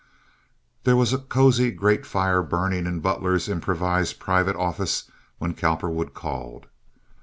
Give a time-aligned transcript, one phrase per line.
[0.83, 6.65] There was a cozy grate fire burning in Butler's improvised private office when Cowperwood called.